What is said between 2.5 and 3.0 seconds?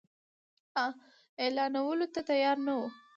نه وو.